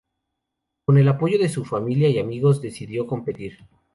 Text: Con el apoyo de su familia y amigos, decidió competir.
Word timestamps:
Con 0.83 0.97
el 0.97 1.07
apoyo 1.07 1.37
de 1.37 1.47
su 1.47 1.63
familia 1.63 2.09
y 2.09 2.17
amigos, 2.17 2.59
decidió 2.59 3.05
competir. 3.05 3.59